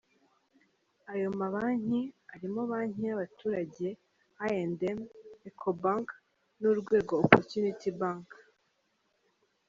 [1.13, 2.01] Ayo mabanki
[2.33, 3.87] arimo Banki y’abaturage,
[4.49, 4.99] I &M,
[5.49, 6.07] Ecobank,
[6.59, 8.27] n’Urwego Opportunity Bank.